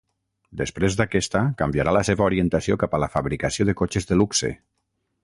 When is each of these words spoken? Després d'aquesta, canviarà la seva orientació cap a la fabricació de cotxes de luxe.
Després 0.59 0.95
d'aquesta, 1.01 1.41
canviarà 1.59 1.93
la 1.97 2.03
seva 2.11 2.25
orientació 2.29 2.79
cap 2.85 2.97
a 2.97 3.01
la 3.05 3.11
fabricació 3.17 3.69
de 3.71 3.77
cotxes 3.83 4.11
de 4.13 4.19
luxe. 4.23 4.51